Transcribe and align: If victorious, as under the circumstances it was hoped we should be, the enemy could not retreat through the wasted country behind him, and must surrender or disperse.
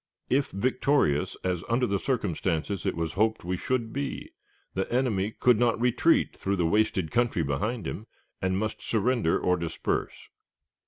If 0.31 0.49
victorious, 0.49 1.37
as 1.43 1.63
under 1.69 1.85
the 1.85 1.99
circumstances 1.99 2.87
it 2.87 2.95
was 2.95 3.13
hoped 3.13 3.43
we 3.43 3.55
should 3.55 3.93
be, 3.93 4.31
the 4.73 4.91
enemy 4.91 5.29
could 5.39 5.59
not 5.59 5.79
retreat 5.79 6.35
through 6.35 6.55
the 6.55 6.65
wasted 6.65 7.11
country 7.11 7.43
behind 7.43 7.85
him, 7.85 8.07
and 8.41 8.57
must 8.57 8.81
surrender 8.81 9.39
or 9.39 9.57
disperse. 9.57 10.29